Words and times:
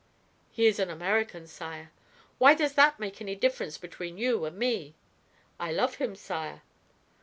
"He 0.51 0.65
is 0.65 0.79
an 0.79 0.89
American, 0.89 1.45
sire." 1.45 1.91
"Why 2.39 2.55
does 2.55 2.73
that 2.73 2.99
make 2.99 3.21
a 3.21 3.35
difference 3.35 3.77
between 3.77 4.17
you 4.17 4.45
and 4.45 4.57
me?" 4.57 4.95
"I 5.59 5.71
love 5.71 5.97
him, 5.97 6.15
sire." 6.15 6.63